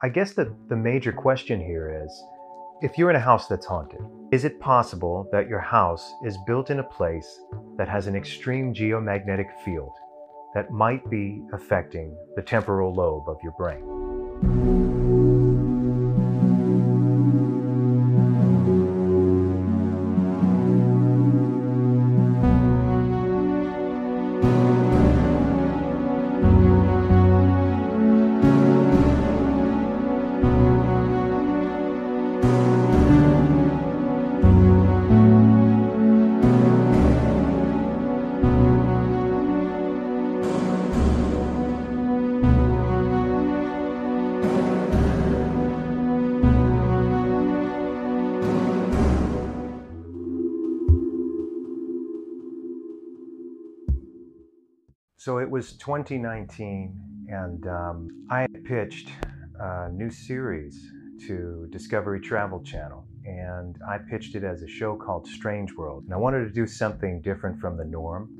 [0.00, 2.24] I guess the, the major question here is
[2.82, 3.98] if you're in a house that's haunted,
[4.30, 7.40] is it possible that your house is built in a place
[7.78, 9.90] that has an extreme geomagnetic field
[10.54, 14.77] that might be affecting the temporal lobe of your brain?
[55.20, 59.08] So it was 2019, and um, I pitched
[59.58, 60.92] a new series
[61.26, 63.04] to Discovery Travel Channel.
[63.24, 66.04] And I pitched it as a show called Strange World.
[66.04, 68.30] And I wanted to do something different from the norm.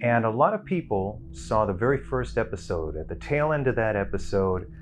[0.00, 2.96] And a lot of people saw the very first episode.
[2.96, 4.72] At the tail end of that episode,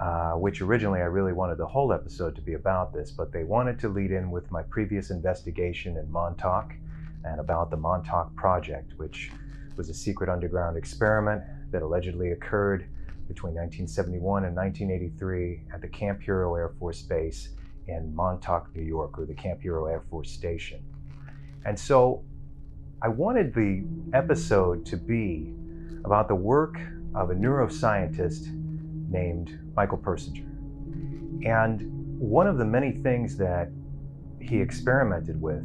[0.00, 3.42] uh, which originally I really wanted the whole episode to be about this, but they
[3.42, 6.72] wanted to lead in with my previous investigation in Montauk
[7.24, 9.32] and about the Montauk Project, which
[9.76, 12.86] was a secret underground experiment that allegedly occurred
[13.28, 17.50] between 1971 and 1983 at the Camp Hero Air Force Base
[17.86, 20.82] in Montauk, New York, or the Camp Hero Air Force Station.
[21.64, 22.22] And so
[23.02, 25.54] I wanted the episode to be
[26.04, 26.78] about the work
[27.14, 28.46] of a neuroscientist
[29.10, 30.46] named Michael Persinger.
[31.46, 33.70] And one of the many things that
[34.40, 35.64] he experimented with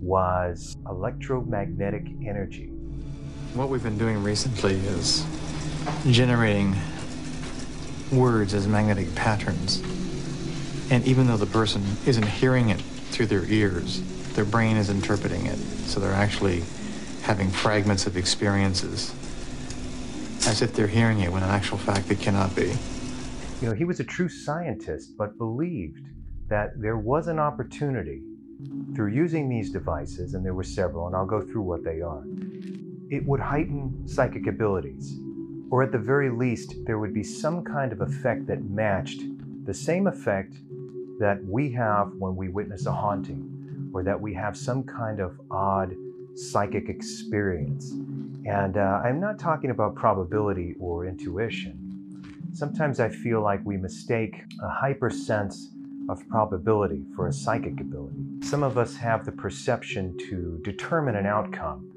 [0.00, 2.73] was electromagnetic energy
[3.54, 5.24] what we've been doing recently is
[6.10, 6.74] generating
[8.10, 9.80] words as magnetic patterns.
[10.90, 15.46] And even though the person isn't hearing it through their ears, their brain is interpreting
[15.46, 15.56] it.
[15.86, 16.64] So they're actually
[17.22, 19.14] having fragments of experiences
[20.48, 22.76] as if they're hearing it when in actual fact they cannot be.
[23.62, 26.04] You know, he was a true scientist, but believed
[26.48, 28.20] that there was an opportunity
[28.94, 32.24] through using these devices, and there were several, and I'll go through what they are,
[33.14, 35.18] it would heighten psychic abilities,
[35.70, 39.22] or at the very least, there would be some kind of effect that matched
[39.64, 40.54] the same effect
[41.20, 45.40] that we have when we witness a haunting, or that we have some kind of
[45.50, 45.94] odd
[46.34, 47.92] psychic experience.
[48.46, 51.78] And uh, I'm not talking about probability or intuition.
[52.52, 55.70] Sometimes I feel like we mistake a hyper sense
[56.08, 58.22] of probability for a psychic ability.
[58.42, 61.90] Some of us have the perception to determine an outcome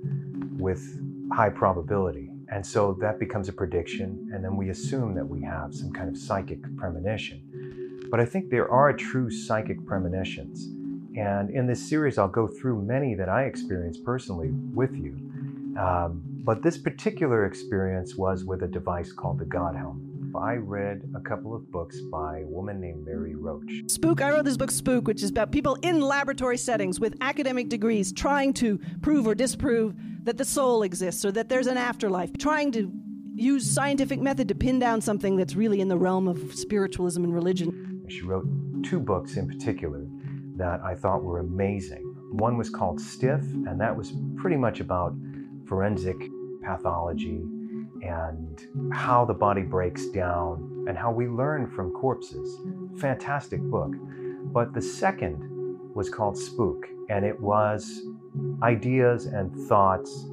[0.57, 2.31] with high probability.
[2.49, 6.09] And so that becomes a prediction, and then we assume that we have some kind
[6.09, 8.07] of psychic premonition.
[8.09, 10.65] But I think there are true psychic premonitions.
[11.17, 15.17] And in this series, I'll go through many that I experienced personally with you.
[15.77, 20.16] Um, but this particular experience was with a device called the God Godhelm.
[20.35, 23.71] I read a couple of books by a woman named Mary Roach.
[23.87, 27.69] Spook, I wrote this book, Spook, which is about people in laboratory settings with academic
[27.69, 32.35] degrees trying to prove or disprove that the soul exists or that there's an afterlife,
[32.37, 32.91] trying to
[33.35, 37.33] use scientific method to pin down something that's really in the realm of spiritualism and
[37.33, 38.03] religion.
[38.09, 38.47] She wrote
[38.83, 40.05] two books in particular
[40.55, 42.03] that I thought were amazing.
[42.31, 45.15] One was called Stiff, and that was pretty much about
[45.67, 46.17] forensic
[46.63, 47.43] pathology
[48.07, 52.59] and how the body breaks down and how we learn from corpses.
[52.99, 53.93] Fantastic book.
[54.53, 55.39] But the second
[55.93, 58.01] was called Spook, and it was
[58.63, 60.27] ideas and thoughts,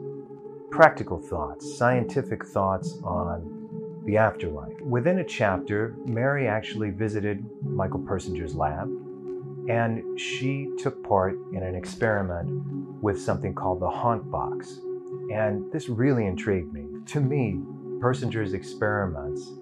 [0.71, 4.81] practical thoughts, scientific thoughts on the afterlife.
[4.81, 8.89] Within a chapter, Mary actually visited Michael Persinger's lab
[9.69, 14.81] and she took part in an experiment with something called the Haunt Box.
[15.33, 16.84] And this really intrigued me.
[17.07, 17.61] To me,
[18.01, 19.53] Persinger's experiments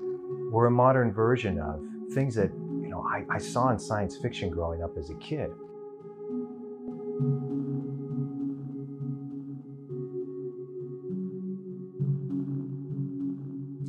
[0.50, 1.80] were a modern version of
[2.14, 5.50] things that you know I, I saw in science fiction growing up as a kid.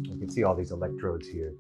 [0.04, 1.54] You can see all these electrodes here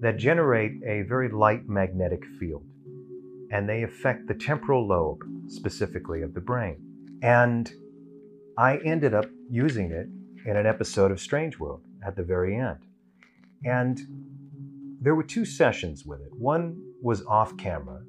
[0.00, 2.64] that generate a very light magnetic field,
[3.50, 6.76] and they affect the temporal lobe specifically of the brain.
[7.22, 7.70] And
[8.56, 10.08] I ended up using it
[10.46, 12.78] in an episode of Strange World at the very end.
[13.64, 13.98] And
[15.00, 16.30] there were two sessions with it.
[16.32, 18.02] One was off camera,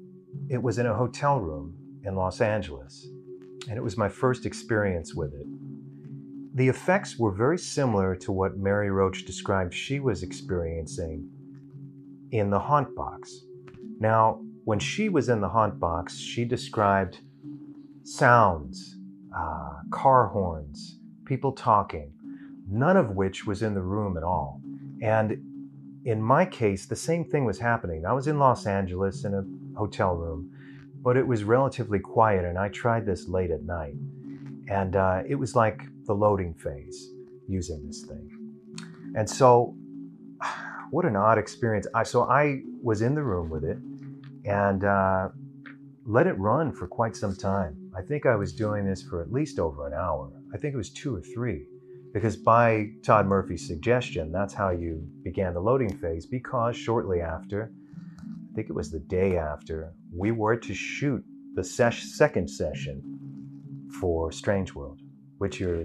[0.48, 1.74] it was in a hotel room
[2.04, 3.06] in Los Angeles,
[3.68, 5.46] and it was my first experience with it.
[6.54, 11.28] The effects were very similar to what Mary Roach described she was experiencing
[12.32, 13.44] in the haunt box.
[14.00, 17.20] Now, when she was in the haunt box, she described
[18.02, 18.96] sounds,
[19.36, 22.12] uh, car horns, people talking,
[22.70, 24.60] none of which was in the room at all.
[25.02, 25.42] And
[26.04, 28.06] in my case, the same thing was happening.
[28.06, 29.44] I was in Los Angeles in a
[29.78, 30.50] hotel room,
[31.02, 33.94] but it was relatively quiet, and I tried this late at night.
[34.68, 37.10] And uh, it was like the loading phase
[37.48, 38.54] using this thing.
[39.16, 39.74] And so,
[40.90, 41.86] what an odd experience.
[41.94, 43.78] I, so I was in the room with it
[44.44, 45.28] and uh,
[46.06, 47.76] let it run for quite some time.
[47.96, 50.30] I think I was doing this for at least over an hour.
[50.54, 51.66] I think it was two or three.
[52.12, 56.26] Because by Todd Murphy's suggestion, that's how you began the loading phase.
[56.26, 57.72] Because shortly after,
[58.18, 61.24] I think it was the day after, we were to shoot
[61.54, 63.02] the second session
[64.00, 65.00] for Strange World,
[65.38, 65.84] which you're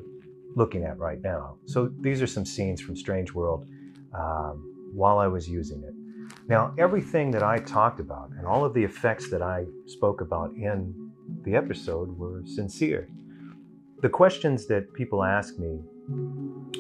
[0.56, 1.58] looking at right now.
[1.66, 3.68] So these are some scenes from Strange World
[4.14, 5.94] um, while I was using it.
[6.48, 10.52] Now, everything that I talked about and all of the effects that I spoke about
[10.52, 11.12] in
[11.44, 13.08] the episode were sincere.
[14.02, 15.82] The questions that people ask me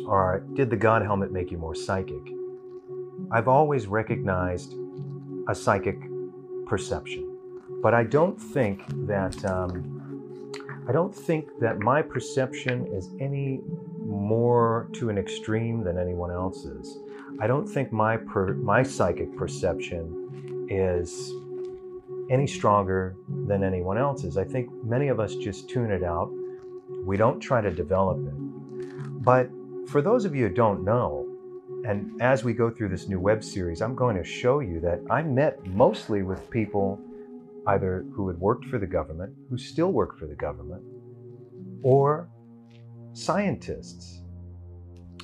[0.07, 2.21] are Did the God helmet make you more psychic?
[3.31, 4.75] I've always recognized
[5.47, 5.97] a psychic
[6.65, 7.37] perception,
[7.81, 9.43] but I don't think that.
[9.45, 9.91] Um,
[10.87, 13.61] I don't think that my perception is any
[14.05, 16.99] more to an extreme than anyone else's.
[17.39, 21.33] I don't think my per, my psychic perception is
[22.29, 23.15] any stronger
[23.47, 24.37] than anyone else's.
[24.37, 26.31] I think many of us just tune it out.
[27.03, 28.44] We don't try to develop it.
[29.25, 29.49] But
[29.87, 31.27] for those of you who don't know,
[31.83, 35.01] and as we go through this new web series, I'm going to show you that
[35.09, 36.99] I met mostly with people
[37.65, 40.83] either who had worked for the government, who still work for the government,
[41.81, 42.29] or
[43.13, 44.21] scientists.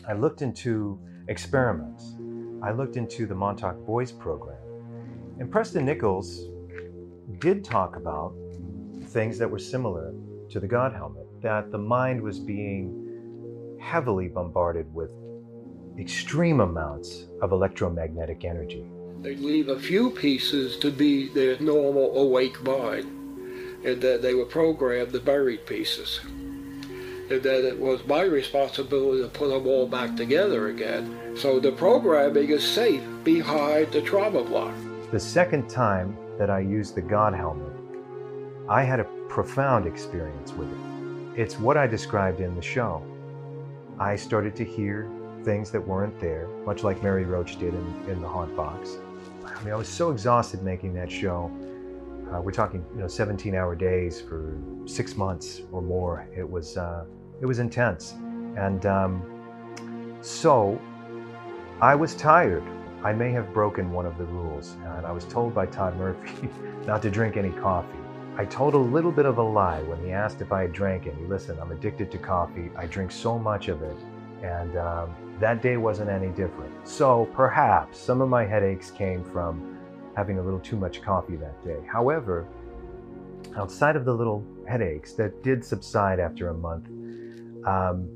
[0.07, 2.15] I looked into experiments.
[2.63, 4.57] I looked into the Montauk Boys program.
[5.39, 6.47] And Preston Nichols
[7.37, 8.33] did talk about
[9.09, 10.13] things that were similar
[10.49, 13.00] to the God helmet, that the mind was being
[13.81, 15.11] heavily bombarded with
[15.99, 18.85] extreme amounts of electromagnetic energy.
[19.21, 23.05] They leave a few pieces to be their normal awake mind,
[23.83, 26.21] and that they were programmed the buried pieces.
[27.29, 31.35] And then it was my responsibility to put them all back together again.
[31.37, 34.73] So the programming is safe behind the trauma block.
[35.11, 37.73] The second time that I used the God helmet,
[38.67, 41.39] I had a profound experience with it.
[41.39, 43.03] It's what I described in the show.
[44.01, 45.07] I started to hear
[45.43, 48.97] things that weren't there, much like Mary Roach did in, in the haunt box.
[49.45, 51.51] I mean, I was so exhausted making that show.
[52.33, 54.57] Uh, we're talking, you know, 17-hour days for
[54.87, 56.27] six months or more.
[56.35, 57.05] It was, uh,
[57.41, 58.15] it was intense,
[58.57, 60.81] and um, so
[61.79, 62.63] I was tired.
[63.03, 66.49] I may have broken one of the rules, and I was told by Todd Murphy
[66.87, 68.00] not to drink any coffee.
[68.37, 71.05] I told a little bit of a lie when he asked if I had drank
[71.05, 71.21] any.
[71.25, 72.71] Listen, I'm addicted to coffee.
[72.77, 73.97] I drink so much of it,
[74.41, 76.87] and um, that day wasn't any different.
[76.87, 79.77] So perhaps some of my headaches came from
[80.15, 81.79] having a little too much coffee that day.
[81.91, 82.47] However,
[83.57, 86.87] outside of the little headaches that did subside after a month,
[87.67, 88.09] um,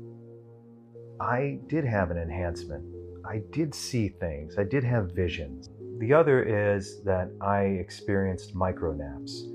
[1.20, 2.84] I did have an enhancement.
[3.28, 4.56] I did see things.
[4.58, 5.68] I did have visions.
[5.98, 9.46] The other is that I experienced micro naps.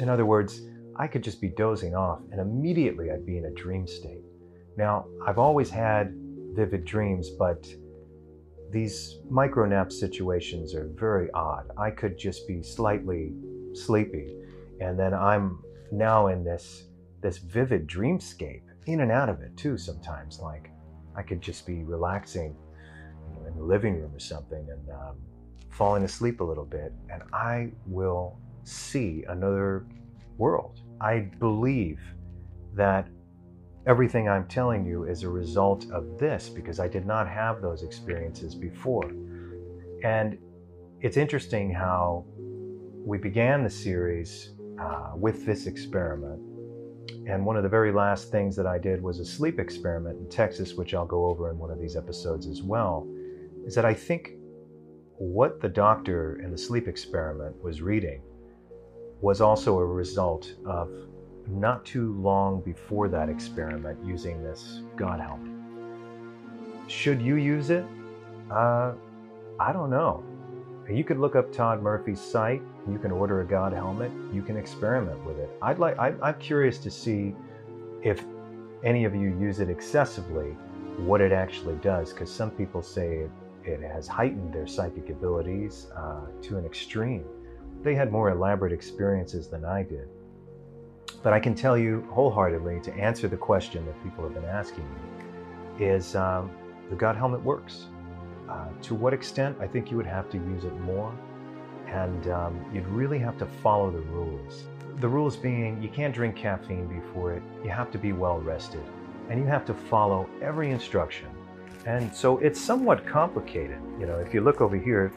[0.00, 0.62] In other words,
[0.96, 4.22] I could just be dozing off and immediately I'd be in a dream state.
[4.76, 6.12] Now, I've always had
[6.54, 7.66] vivid dreams, but
[8.70, 11.70] these micro nap situations are very odd.
[11.78, 13.32] I could just be slightly
[13.72, 14.34] sleepy,
[14.80, 16.88] and then I'm now in this
[17.20, 19.78] this vivid dreamscape, in and out of it too.
[19.78, 20.70] Sometimes, like
[21.16, 22.56] I could just be relaxing
[23.46, 25.16] in the living room or something, and um,
[25.70, 29.86] falling asleep a little bit, and I will see another
[30.38, 30.80] world.
[31.00, 32.00] I believe
[32.74, 33.08] that
[33.86, 37.82] everything I'm telling you is a result of this because I did not have those
[37.82, 39.10] experiences before.
[40.02, 40.38] And
[41.00, 42.24] it's interesting how
[43.04, 46.40] we began the series uh, with this experiment.
[47.26, 50.28] And one of the very last things that I did was a sleep experiment in
[50.28, 53.06] Texas, which I'll go over in one of these episodes as well.
[53.66, 54.32] Is that I think
[55.16, 58.22] what the doctor in the sleep experiment was reading
[59.24, 60.90] was also a result of
[61.48, 65.50] not too long before that experiment using this God helmet.
[66.88, 67.86] Should you use it?
[68.50, 68.92] Uh,
[69.58, 70.22] I don't know.
[70.90, 72.60] You could look up Todd Murphy's site.
[72.86, 74.12] You can order a God helmet.
[74.30, 75.48] You can experiment with it.
[75.62, 75.98] I'd like.
[75.98, 77.34] I, I'm curious to see
[78.02, 78.22] if
[78.82, 80.50] any of you use it excessively,
[80.98, 82.12] what it actually does.
[82.12, 83.30] Because some people say it,
[83.64, 87.24] it has heightened their psychic abilities uh, to an extreme.
[87.84, 90.08] They had more elaborate experiences than I did.
[91.22, 94.84] But I can tell you wholeheartedly to answer the question that people have been asking
[94.84, 96.50] me is um,
[96.88, 97.86] the God helmet works.
[98.48, 99.56] Uh, to what extent?
[99.60, 101.14] I think you would have to use it more,
[101.86, 104.64] and um, you'd really have to follow the rules.
[105.00, 108.84] The rules being you can't drink caffeine before it, you have to be well rested,
[109.28, 111.28] and you have to follow every instruction.
[111.84, 113.78] And so it's somewhat complicated.
[113.98, 115.12] You know, if you look over here,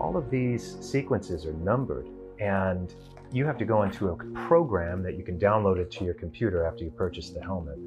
[0.00, 2.08] all of these sequences are numbered,
[2.40, 2.94] and
[3.32, 6.64] you have to go into a program that you can download it to your computer
[6.66, 7.78] after you purchase the helmet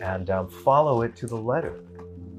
[0.00, 1.84] and um, follow it to the letter.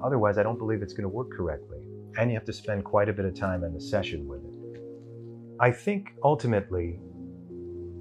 [0.02, 1.80] Otherwise, I don't believe it's going to work correctly.
[2.18, 4.82] And you have to spend quite a bit of time in the session with it.
[5.60, 7.00] I think ultimately,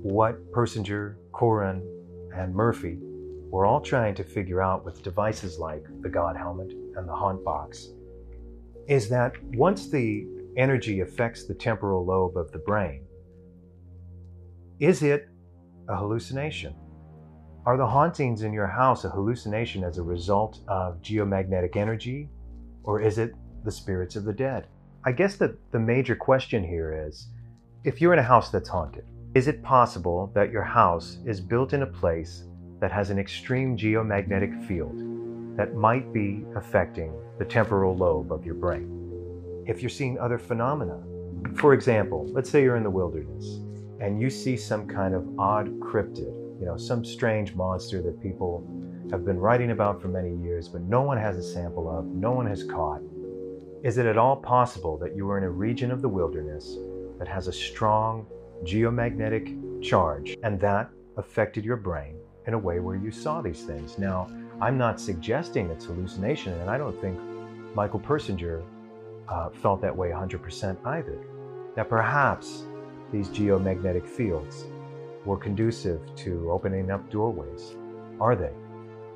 [0.03, 1.83] what Persinger, Koren,
[2.35, 2.99] and Murphy
[3.51, 7.45] were all trying to figure out with devices like the God helmet and the Haunt
[7.45, 7.89] box
[8.87, 13.05] is that once the energy affects the temporal lobe of the brain,
[14.81, 15.29] is it
[15.89, 16.75] a hallucination?
[17.67, 22.29] Are the hauntings in your house a hallucination as a result of geomagnetic energy,
[22.85, 24.69] or is it the spirits of the dead?
[25.05, 27.29] I guess that the major question here is
[27.85, 31.73] if you're in a house that's haunted, is it possible that your house is built
[31.73, 32.45] in a place
[32.81, 34.97] that has an extreme geomagnetic field
[35.57, 39.08] that might be affecting the temporal lobe of your brain?
[39.69, 40.99] If you're seeing other phenomena,
[41.55, 43.61] for example, let's say you're in the wilderness
[44.01, 48.67] and you see some kind of odd cryptid, you know, some strange monster that people
[49.11, 52.31] have been writing about for many years, but no one has a sample of, no
[52.31, 53.03] one has caught,
[53.85, 56.79] is it at all possible that you are in a region of the wilderness
[57.19, 58.27] that has a strong
[58.65, 63.99] geomagnetic charge and that affected your brain in a way where you saw these things?
[63.99, 64.31] Now,
[64.63, 67.21] I'm not suggesting it's hallucination, and I don't think
[67.75, 68.65] Michael Persinger
[69.31, 71.19] uh, felt that way 100% either.
[71.77, 72.65] That perhaps
[73.13, 74.67] these geomagnetic fields
[75.25, 77.77] were conducive to opening up doorways?
[78.21, 78.53] Are they?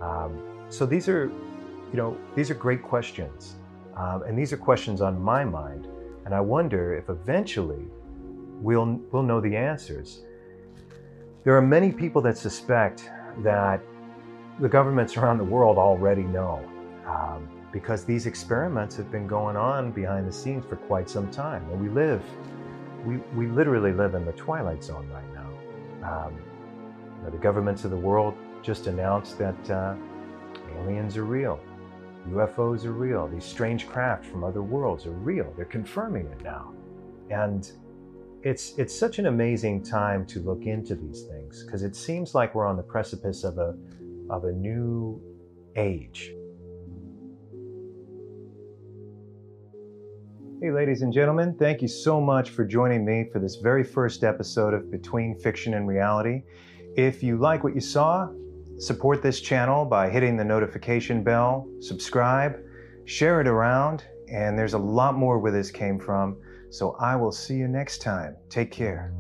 [0.01, 3.57] Um, so these are, you know, these are great questions,
[3.97, 5.89] um, and these are questions on my mind,
[6.25, 7.85] and I wonder if eventually
[8.61, 10.23] we'll we'll know the answers.
[11.45, 13.81] There are many people that suspect that
[14.61, 16.65] the governments around the world already know,
[17.07, 21.69] um, because these experiments have been going on behind the scenes for quite some time,
[21.71, 22.23] and we live
[23.05, 25.49] we, we literally live in the twilight zone right now.
[26.09, 26.35] Um,
[27.19, 29.95] you know, the governments of the world just announced that uh,
[30.79, 31.59] aliens are real,
[32.31, 35.53] UFOs are real, these strange craft from other worlds are real.
[35.57, 36.73] They're confirming it now.
[37.31, 37.71] And
[38.43, 42.55] it's, it's such an amazing time to look into these things because it seems like
[42.55, 43.77] we're on the precipice of a,
[44.31, 45.21] of a new
[45.77, 46.33] age.
[50.63, 54.23] Hey, ladies and gentlemen, thank you so much for joining me for this very first
[54.23, 56.45] episode of Between Fiction and Reality.
[56.97, 58.29] If you like what you saw,
[58.79, 62.61] support this channel by hitting the notification bell, subscribe,
[63.07, 66.37] share it around, and there's a lot more where this came from.
[66.71, 68.37] So I will see you next time.
[68.49, 69.13] Take care.